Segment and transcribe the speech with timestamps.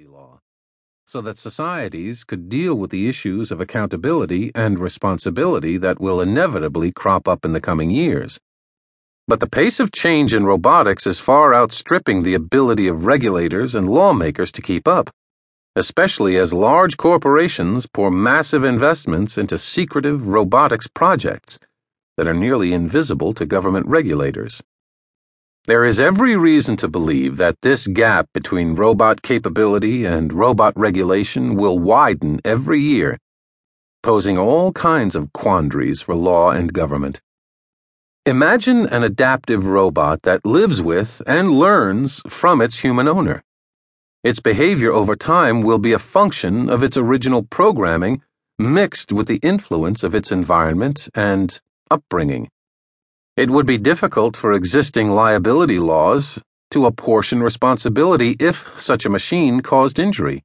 [0.00, 0.40] accountability law
[1.06, 6.92] so that societies could deal with the issues of accountability and responsibility that will inevitably
[6.92, 8.38] crop up in the coming years.
[9.26, 13.88] But the pace of change in robotics is far outstripping the ability of regulators and
[13.88, 15.10] lawmakers to keep up,
[15.74, 21.58] especially as large corporations pour massive investments into secretive robotics projects
[22.16, 24.62] that are nearly invisible to government regulators.
[25.70, 31.54] There is every reason to believe that this gap between robot capability and robot regulation
[31.54, 33.18] will widen every year,
[34.02, 37.20] posing all kinds of quandaries for law and government.
[38.26, 43.44] Imagine an adaptive robot that lives with and learns from its human owner.
[44.24, 48.22] Its behavior over time will be a function of its original programming
[48.58, 51.60] mixed with the influence of its environment and
[51.92, 52.48] upbringing.
[53.40, 59.62] It would be difficult for existing liability laws to apportion responsibility if such a machine
[59.62, 60.44] caused injury,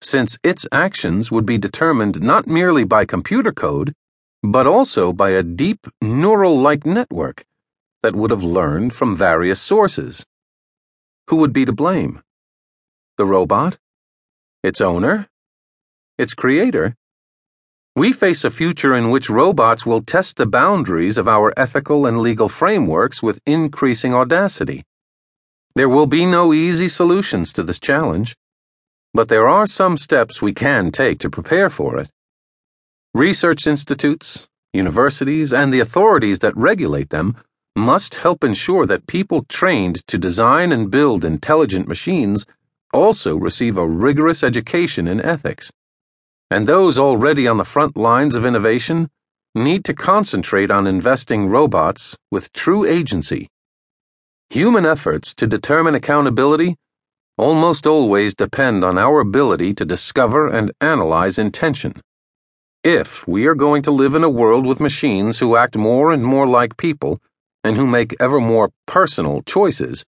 [0.00, 3.92] since its actions would be determined not merely by computer code,
[4.42, 7.44] but also by a deep neural like network
[8.02, 10.24] that would have learned from various sources.
[11.28, 12.22] Who would be to blame?
[13.18, 13.76] The robot?
[14.62, 15.28] Its owner?
[16.16, 16.96] Its creator?
[17.96, 22.20] We face a future in which robots will test the boundaries of our ethical and
[22.20, 24.84] legal frameworks with increasing audacity.
[25.74, 28.36] There will be no easy solutions to this challenge,
[29.14, 32.10] but there are some steps we can take to prepare for it.
[33.14, 37.34] Research institutes, universities, and the authorities that regulate them
[37.74, 42.44] must help ensure that people trained to design and build intelligent machines
[42.92, 45.72] also receive a rigorous education in ethics
[46.50, 49.08] and those already on the front lines of innovation
[49.54, 53.48] need to concentrate on investing robots with true agency.
[54.50, 56.76] Human efforts to determine accountability
[57.36, 61.94] almost always depend on our ability to discover and analyze intention.
[62.84, 66.24] If we are going to live in a world with machines who act more and
[66.24, 67.20] more like people
[67.64, 70.04] and who make ever more personal choices,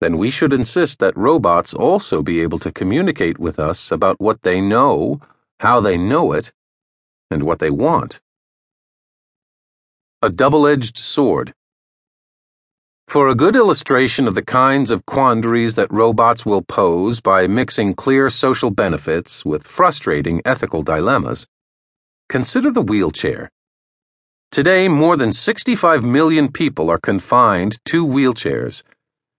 [0.00, 4.42] then we should insist that robots also be able to communicate with us about what
[4.42, 5.20] they know
[5.60, 6.52] how they know it,
[7.30, 8.20] and what they want.
[10.22, 11.54] A double edged sword.
[13.08, 17.94] For a good illustration of the kinds of quandaries that robots will pose by mixing
[17.94, 21.46] clear social benefits with frustrating ethical dilemmas,
[22.28, 23.50] consider the wheelchair.
[24.50, 28.82] Today, more than 65 million people are confined to wheelchairs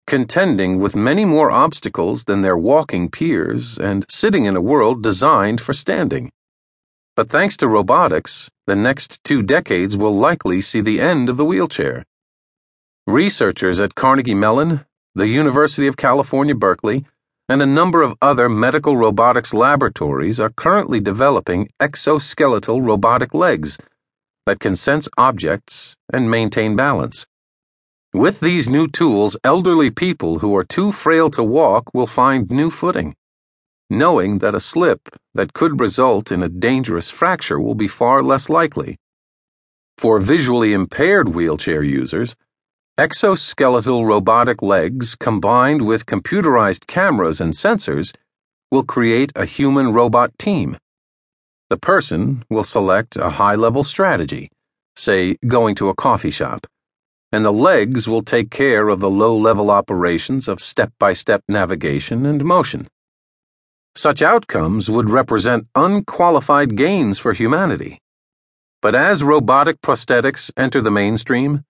[0.09, 5.62] contending with many more obstacles than their walking peers and sitting in a world designed
[5.62, 6.31] for standing.
[7.16, 11.46] But thanks to robotics, the next two decades will likely see the end of the
[11.46, 12.06] wheelchair.
[13.06, 14.84] Researchers at Carnegie Mellon,
[15.14, 17.06] the University of California, Berkeley,
[17.48, 23.78] and a number of other medical robotics laboratories are currently developing exoskeletal robotic legs
[24.48, 27.28] that can sense objects and maintain balance.
[28.14, 32.72] With these new tools, elderly people who are too frail to walk will find new
[32.72, 33.16] footing,
[33.88, 38.50] knowing that a slip that could result in a dangerous fracture will be far less
[38.50, 38.98] likely.
[40.00, 42.36] For visually impaired wheelchair users,
[42.98, 48.12] exoskeletal robotic legs combined with computerized cameras and sensors
[48.72, 50.78] will create a human robot team.
[51.69, 54.50] The person will select a high level strategy,
[54.96, 56.66] say going to a coffee shop
[57.31, 61.44] and the legs will take care of the low level operations of step by step
[61.47, 62.88] navigation and motion.
[63.95, 68.00] Such outcomes would represent unqualified gains for humanity.
[68.81, 71.66] But as robotic prosthetics enter the mainstream,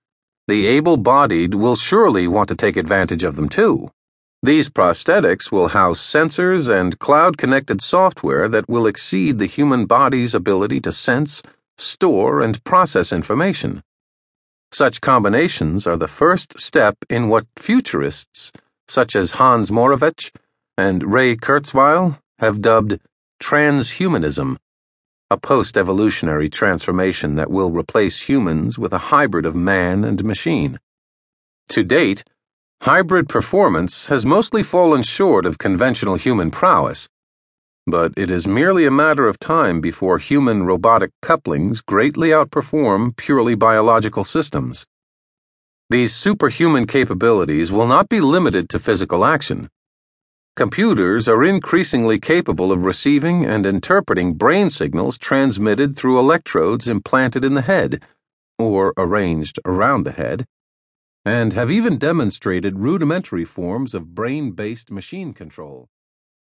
[0.47, 3.89] the able bodied will surely want to take advantage of them too.
[4.41, 10.33] These prosthetics will house sensors and cloud connected software that will exceed the human body's
[10.33, 11.43] ability to sense,
[11.77, 13.83] store, and process information.
[14.71, 18.51] Such combinations are the first step in what futurists,
[18.87, 20.31] such as Hans Moravec
[20.77, 22.99] and Ray Kurzweil, have dubbed
[23.41, 24.57] transhumanism,
[25.31, 30.79] a post evolutionary transformation that will replace humans with a hybrid of man and machine.
[31.69, 32.23] To date,
[32.83, 37.09] hybrid performance has mostly fallen short of conventional human prowess
[37.89, 43.55] but it is merely a matter of time before human robotic couplings greatly outperform purely
[43.55, 44.85] biological systems.
[45.89, 49.69] These superhuman capabilities will not be limited to physical action.
[50.55, 57.53] Computers are increasingly capable of receiving and interpreting brain signals transmitted through electrodes implanted in
[57.53, 58.03] the head,
[58.57, 60.45] or arranged around the head,
[61.25, 65.87] and have even demonstrated rudimentary forms of brain based machine control.